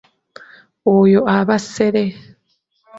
Oyo 0.93 1.19
aba 1.37 1.55
ssere. 1.65 2.05